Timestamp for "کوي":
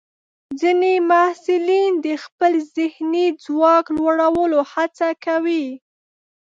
5.25-5.67